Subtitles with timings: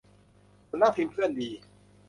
[0.69, 1.49] สำนักพิมพ์เพื่อนดี